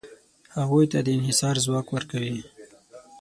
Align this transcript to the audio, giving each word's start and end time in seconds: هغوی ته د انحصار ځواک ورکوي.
هغوی 0.57 0.85
ته 0.91 0.97
د 1.01 1.07
انحصار 1.17 1.55
ځواک 1.65 1.87
ورکوي. 1.91 2.39